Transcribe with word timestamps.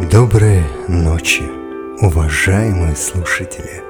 Доброй 0.00 0.64
ночи, 0.86 1.42
уважаемые 2.00 2.94
слушатели! 2.94 3.82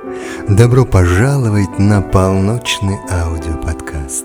Добро 0.48 0.86
пожаловать 0.86 1.78
на 1.78 2.00
полночный 2.00 2.96
аудиоподкаст, 3.10 4.24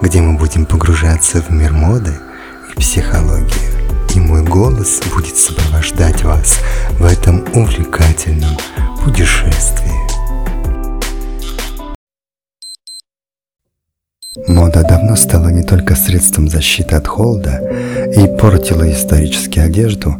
где 0.00 0.20
мы 0.20 0.38
будем 0.38 0.64
погружаться 0.64 1.42
в 1.42 1.50
мир 1.50 1.72
моды 1.72 2.14
и 2.70 2.78
психологии. 2.78 4.14
И 4.14 4.20
мой 4.20 4.44
голос 4.44 5.02
будет 5.12 5.36
сопровождать 5.36 6.22
вас 6.22 6.60
в 7.00 7.04
этом 7.04 7.44
увлекательном 7.52 8.56
путешествии. 9.04 9.83
Мода 15.14 15.22
давно 15.22 15.30
стала 15.30 15.48
не 15.48 15.62
только 15.62 15.94
средством 15.94 16.48
защиты 16.48 16.96
от 16.96 17.06
холода 17.06 17.60
и 18.16 18.26
портила 18.36 18.90
исторически 18.90 19.60
одежду, 19.60 20.16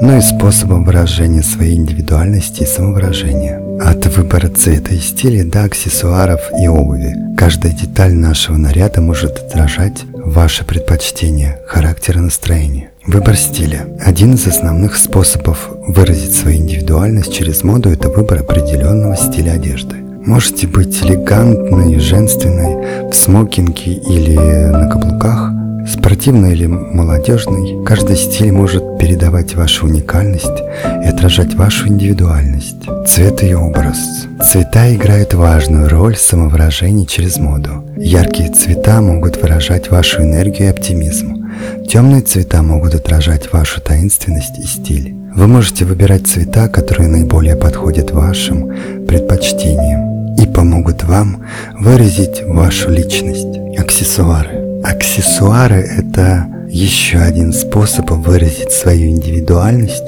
но 0.00 0.18
и 0.18 0.20
способом 0.20 0.84
выражения 0.84 1.42
своей 1.42 1.76
индивидуальности 1.76 2.62
и 2.62 2.66
самовыражения. 2.66 3.60
От 3.80 4.06
выбора 4.16 4.48
цвета 4.48 4.94
и 4.94 4.98
стиля 4.98 5.44
до 5.44 5.64
аксессуаров 5.64 6.40
и 6.62 6.68
обуви. 6.68 7.14
Каждая 7.38 7.72
деталь 7.72 8.12
нашего 8.12 8.56
наряда 8.56 9.00
может 9.00 9.38
отражать 9.38 10.04
ваши 10.12 10.64
предпочтения, 10.64 11.58
характер 11.66 12.18
и 12.18 12.20
настроение. 12.20 12.90
Выбор 13.06 13.36
стиля. 13.36 13.86
Один 14.04 14.34
из 14.34 14.46
основных 14.46 14.96
способов 14.96 15.70
выразить 15.88 16.34
свою 16.34 16.58
индивидуальность 16.58 17.34
через 17.34 17.64
моду– 17.64 17.88
это 17.90 18.08
выбор 18.08 18.40
определенного 18.40 19.16
стиля 19.16 19.52
одежды. 19.52 20.03
Можете 20.26 20.66
быть 20.66 21.02
элегантной, 21.02 21.98
женственной, 21.98 23.10
в 23.10 23.14
смокинге 23.14 23.92
или 23.92 24.36
на 24.36 24.88
каблуках, 24.88 25.50
спортивной 25.86 26.54
или 26.54 26.64
молодежной. 26.64 27.84
Каждый 27.84 28.16
стиль 28.16 28.50
может 28.50 28.98
передавать 28.98 29.54
вашу 29.54 29.86
уникальность 29.86 30.62
и 31.04 31.08
отражать 31.08 31.54
вашу 31.54 31.88
индивидуальность. 31.88 32.86
Цвет 33.06 33.42
и 33.42 33.54
образ. 33.54 33.98
Цвета 34.42 34.94
играют 34.94 35.34
важную 35.34 35.90
роль 35.90 36.14
в 36.14 36.20
самовыражении 36.20 37.04
через 37.04 37.36
моду. 37.36 37.84
Яркие 37.98 38.50
цвета 38.50 39.02
могут 39.02 39.42
выражать 39.42 39.90
вашу 39.90 40.22
энергию 40.22 40.68
и 40.68 40.70
оптимизм. 40.70 41.52
Темные 41.86 42.22
цвета 42.22 42.62
могут 42.62 42.94
отражать 42.94 43.52
вашу 43.52 43.82
таинственность 43.82 44.58
и 44.58 44.62
стиль. 44.62 45.14
Вы 45.34 45.48
можете 45.48 45.84
выбирать 45.84 46.26
цвета, 46.26 46.68
которые 46.68 47.08
наиболее 47.08 47.56
подходят 47.56 48.10
вашим 48.10 48.72
предпочтениям 49.06 50.04
и 50.10 50.13
помогут 50.54 51.02
вам 51.04 51.42
выразить 51.78 52.42
вашу 52.46 52.90
личность. 52.90 53.58
Аксессуары. 53.78 54.80
Аксессуары– 54.82 55.76
это 55.98 56.46
еще 56.68 57.18
один 57.18 57.52
способ 57.52 58.10
выразить 58.10 58.72
свою 58.72 59.10
индивидуальность 59.10 60.04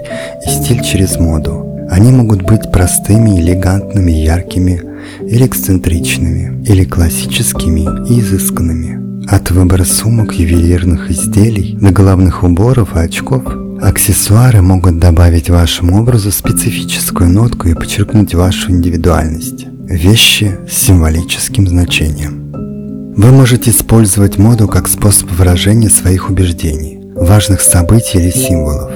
и 0.47 0.49
стиль 0.49 0.83
через 0.83 1.19
моду. 1.19 1.87
Они 1.91 2.11
могут 2.13 2.43
быть 2.43 2.71
простыми, 2.73 3.41
элегантными, 3.41 4.13
яркими 4.13 4.83
или 5.21 5.47
эксцентричными, 5.47 6.65
или 6.65 6.85
классическими 6.85 7.83
и 8.09 8.21
изысканными. 8.21 9.27
От 9.29 9.51
выбора 9.51 9.85
сумок, 9.85 10.33
ювелирных 10.35 11.11
изделий 11.11 11.77
до 11.81 11.91
головных 11.91 12.43
уборов 12.43 12.97
и 12.97 13.01
очков 13.01 13.45
Аксессуары 13.81 14.63
могут 14.63 14.99
добавить 14.99 15.51
вашему 15.51 16.01
образу 16.01 16.33
специфическую 16.33 17.29
нотку 17.29 17.69
и 17.69 17.75
подчеркнуть 17.75 18.35
вашу 18.35 18.73
индивидуальность. 18.73 19.67
Вещи 19.89 20.59
с 20.69 20.79
символическим 20.79 21.69
значением. 21.69 22.51
Вы 23.17 23.31
можете 23.31 23.71
использовать 23.71 24.37
моду 24.37 24.67
как 24.67 24.89
способ 24.89 25.31
выражения 25.31 25.89
своих 25.91 26.29
убеждений, 26.29 27.01
важных 27.15 27.61
событий 27.61 28.19
или 28.19 28.31
символов, 28.31 28.91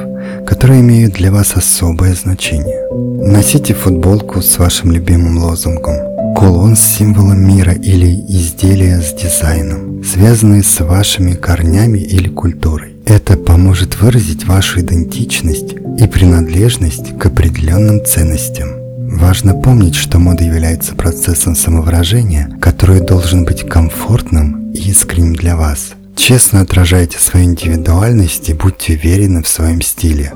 которые 0.44 0.80
имеют 0.80 1.14
для 1.14 1.30
вас 1.30 1.54
особое 1.54 2.14
значение. 2.14 2.88
Носите 2.90 3.72
футболку 3.72 4.42
с 4.42 4.58
вашим 4.58 4.90
любимым 4.90 5.38
лозунгом, 5.38 5.94
кулон 6.34 6.74
с 6.74 6.80
символом 6.80 7.46
мира 7.46 7.72
или 7.72 8.12
изделия 8.28 9.00
с 9.00 9.14
дизайном, 9.14 10.02
связанные 10.02 10.64
с 10.64 10.80
вашими 10.80 11.34
корнями 11.34 11.98
или 11.98 12.28
культурой. 12.28 12.96
Это 13.06 13.36
поможет 13.36 14.00
выразить 14.00 14.44
вашу 14.44 14.80
идентичность 14.80 15.72
и 15.98 16.08
принадлежность 16.08 17.16
к 17.16 17.26
определенным 17.26 18.04
ценностям. 18.04 18.79
Важно 19.12 19.54
помнить, 19.54 19.96
что 19.96 20.20
мода 20.20 20.44
является 20.44 20.94
процессом 20.94 21.56
самовыражения, 21.56 22.48
который 22.60 23.00
должен 23.00 23.44
быть 23.44 23.68
комфортным 23.68 24.70
и 24.70 24.90
искренним 24.90 25.34
для 25.34 25.56
вас. 25.56 25.94
Честно 26.14 26.60
отражайте 26.60 27.18
свою 27.18 27.46
индивидуальность 27.46 28.48
и 28.48 28.54
будьте 28.54 28.92
уверены 28.92 29.42
в 29.42 29.48
своем 29.48 29.82
стиле, 29.82 30.32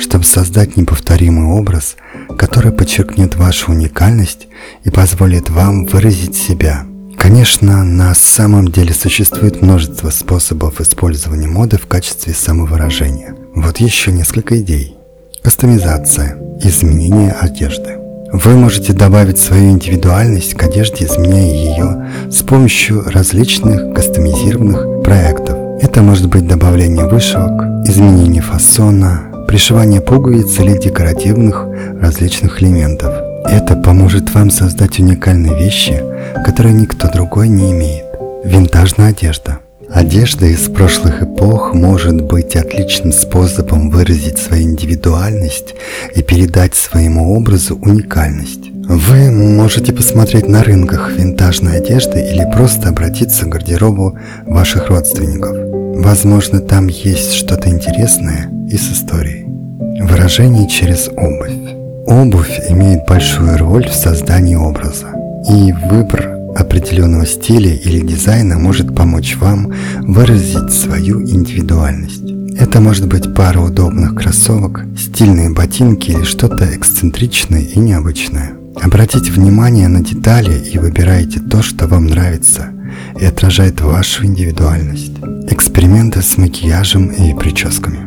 чтобы 0.00 0.24
создать 0.24 0.78
неповторимый 0.78 1.58
образ, 1.58 1.96
который 2.38 2.72
подчеркнет 2.72 3.34
вашу 3.36 3.72
уникальность 3.72 4.48
и 4.84 4.90
позволит 4.90 5.50
вам 5.50 5.84
выразить 5.84 6.36
себя. 6.36 6.86
Конечно, 7.18 7.84
на 7.84 8.14
самом 8.14 8.68
деле 8.68 8.94
существует 8.94 9.60
множество 9.60 10.08
способов 10.08 10.80
использования 10.80 11.48
моды 11.48 11.76
в 11.76 11.86
качестве 11.86 12.32
самовыражения. 12.32 13.34
Вот 13.54 13.76
еще 13.76 14.10
несколько 14.10 14.58
идей. 14.58 14.96
Кастомизация. 15.42 16.38
Изменение 16.62 17.32
одежды. 17.32 18.05
Вы 18.44 18.54
можете 18.54 18.92
добавить 18.92 19.38
свою 19.38 19.70
индивидуальность 19.70 20.52
к 20.52 20.62
одежде, 20.62 21.06
изменяя 21.06 21.46
ее 21.46 22.30
с 22.30 22.42
помощью 22.42 23.02
различных 23.06 23.94
кастомизированных 23.94 25.02
проектов. 25.02 25.56
Это 25.80 26.02
может 26.02 26.28
быть 26.28 26.46
добавление 26.46 27.06
вышивок, 27.06 27.88
изменение 27.88 28.42
фасона, 28.42 29.22
пришивание 29.48 30.02
пуговиц 30.02 30.60
или 30.60 30.76
декоративных 30.76 31.66
различных 31.98 32.62
элементов. 32.62 33.14
Это 33.46 33.74
поможет 33.74 34.34
вам 34.34 34.50
создать 34.50 34.98
уникальные 34.98 35.56
вещи, 35.58 36.02
которые 36.44 36.74
никто 36.74 37.10
другой 37.10 37.48
не 37.48 37.72
имеет. 37.72 38.04
Винтажная 38.44 39.08
одежда– 39.08 39.60
Одежда 39.96 40.44
из 40.44 40.68
прошлых 40.68 41.22
эпох 41.22 41.72
может 41.72 42.20
быть 42.20 42.54
отличным 42.54 43.12
способом 43.12 43.88
выразить 43.88 44.36
свою 44.36 44.64
индивидуальность 44.64 45.74
и 46.14 46.22
передать 46.22 46.74
своему 46.74 47.34
образу 47.34 47.76
уникальность. 47.76 48.70
Вы 48.86 49.30
можете 49.30 49.94
посмотреть 49.94 50.48
на 50.48 50.62
рынках 50.62 51.12
винтажной 51.16 51.78
одежды 51.78 52.20
или 52.20 52.44
просто 52.52 52.90
обратиться 52.90 53.46
к 53.46 53.48
гардеробу 53.48 54.18
ваших 54.44 54.90
родственников. 54.90 55.56
Возможно, 56.04 56.60
там 56.60 56.88
есть 56.88 57.32
что-то 57.32 57.70
интересное 57.70 58.50
и 58.70 58.76
с 58.76 58.92
историей. 58.92 59.46
Выражение 60.02 60.68
через 60.68 61.08
обувь. 61.08 61.74
Обувь 62.06 62.60
имеет 62.68 63.06
большую 63.08 63.56
роль 63.56 63.88
в 63.88 63.94
создании 63.94 64.56
образа, 64.56 65.06
и 65.48 65.72
выбор 65.90 66.35
определенного 66.56 67.26
стиля 67.26 67.74
или 67.74 68.00
дизайна 68.00 68.58
может 68.58 68.94
помочь 68.94 69.36
вам 69.36 69.72
выразить 70.00 70.72
свою 70.72 71.20
индивидуальность. 71.20 72.24
Это 72.58 72.80
может 72.80 73.06
быть 73.06 73.34
пара 73.34 73.60
удобных 73.60 74.14
кроссовок, 74.14 74.84
стильные 74.98 75.50
ботинки 75.50 76.10
или 76.10 76.22
что-то 76.22 76.64
эксцентричное 76.74 77.60
и 77.60 77.78
необычное. 77.78 78.52
Обратите 78.80 79.30
внимание 79.30 79.88
на 79.88 80.00
детали 80.02 80.58
и 80.58 80.78
выбирайте 80.78 81.40
то, 81.40 81.62
что 81.62 81.86
вам 81.86 82.06
нравится 82.06 82.70
и 83.20 83.24
отражает 83.24 83.80
вашу 83.80 84.24
индивидуальность. 84.24 85.12
Эксперименты 85.50 86.22
с 86.22 86.38
макияжем 86.38 87.08
и 87.08 87.34
прическами. 87.34 87.98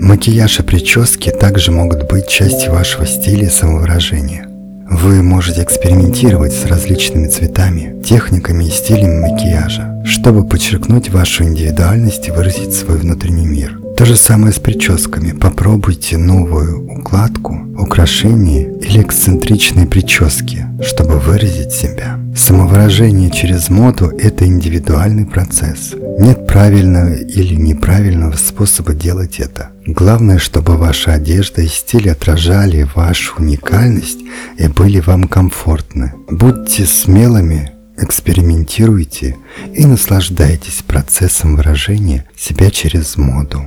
Макияж 0.00 0.60
и 0.60 0.62
прически 0.62 1.30
также 1.30 1.72
могут 1.72 2.08
быть 2.10 2.28
частью 2.28 2.72
вашего 2.72 3.06
стиля 3.06 3.48
самовыражения. 3.48 4.45
Вы 4.88 5.20
можете 5.22 5.64
экспериментировать 5.64 6.52
с 6.52 6.64
различными 6.64 7.26
цветами, 7.26 8.00
техниками 8.04 8.64
и 8.64 8.70
стилями 8.70 9.20
макияжа, 9.20 10.00
чтобы 10.04 10.46
подчеркнуть 10.46 11.10
вашу 11.10 11.42
индивидуальность 11.42 12.28
и 12.28 12.30
выразить 12.30 12.72
свой 12.72 12.98
внутренний 12.98 13.46
мир. 13.46 13.80
То 13.96 14.04
же 14.04 14.16
самое 14.16 14.52
с 14.52 14.60
прическами. 14.60 15.32
Попробуйте 15.32 16.18
новую 16.18 16.86
укладку, 17.00 17.56
украшения 17.76 18.70
или 18.78 19.02
эксцентричные 19.02 19.86
прически, 19.86 20.66
чтобы 20.82 21.18
выразить 21.18 21.72
себя. 21.72 22.20
Самовыражение 22.36 23.30
через 23.30 23.70
моду– 23.70 24.12
это 24.18 24.44
индивидуальный 24.44 25.24
процесс. 25.24 25.94
Нет 26.18 26.46
правильного 26.46 27.14
или 27.14 27.54
неправильного 27.54 28.36
способа 28.36 28.92
делать 28.92 29.40
это. 29.40 29.70
Главное, 29.86 30.38
чтобы 30.38 30.76
ваша 30.76 31.14
одежда 31.14 31.62
и 31.62 31.66
стиль 31.66 32.10
отражали 32.10 32.86
вашу 32.94 33.36
уникальность 33.38 34.18
и 34.58 34.68
были 34.68 35.00
вам 35.00 35.24
комфортны. 35.24 36.12
Будьте 36.30 36.84
смелыми, 36.84 37.72
экспериментируйте 37.96 39.36
и 39.74 39.86
наслаждайтесь 39.86 40.84
процессом 40.86 41.56
выражения 41.56 42.26
себя 42.36 42.70
через 42.70 43.16
моду. 43.16 43.66